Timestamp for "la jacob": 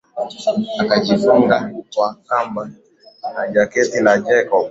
4.01-4.59